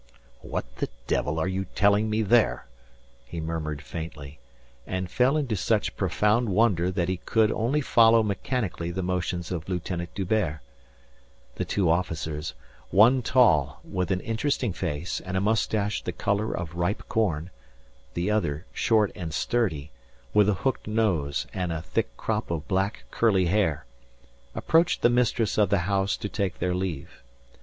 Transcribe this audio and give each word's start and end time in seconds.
"What 0.39 0.77
the 0.77 0.89
devil 1.05 1.37
are 1.39 1.47
you 1.47 1.65
telling 1.75 2.09
me 2.09 2.23
there?" 2.23 2.65
he 3.23 3.39
murmured 3.39 3.83
faintly, 3.83 4.39
and 4.87 5.11
fell 5.11 5.37
into 5.37 5.55
such 5.55 5.95
profound 5.95 6.49
wonder 6.49 6.89
that 6.89 7.07
he 7.07 7.17
could 7.17 7.51
only 7.51 7.81
follow 7.81 8.23
mechanically 8.23 8.89
the 8.89 9.03
motions 9.03 9.51
of 9.51 9.69
Lieutenant 9.69 10.15
D'Hubert. 10.15 10.61
The 11.53 11.65
two 11.65 11.87
officers 11.91 12.55
one 12.89 13.21
tall, 13.21 13.79
with 13.83 14.09
an 14.09 14.21
interesting 14.21 14.73
face 14.73 15.19
and 15.19 15.37
a 15.37 15.39
moustache 15.39 16.01
the 16.01 16.11
colour 16.11 16.51
of 16.51 16.73
ripe 16.73 17.07
corn, 17.07 17.51
the 18.15 18.31
other 18.31 18.65
short 18.73 19.11
and 19.13 19.31
sturdy, 19.31 19.91
with 20.33 20.49
a 20.49 20.55
hooked 20.65 20.87
nose 20.87 21.45
and 21.53 21.71
a 21.71 21.83
thick 21.83 22.17
crop 22.17 22.49
of 22.49 22.67
black, 22.67 23.03
curly 23.11 23.45
hair 23.45 23.85
approached 24.55 25.03
the 25.03 25.11
mistress 25.11 25.59
of 25.59 25.69
the 25.69 25.77
house 25.85 26.17
to 26.17 26.27
take 26.27 26.57
their 26.57 26.73
leave. 26.73 27.21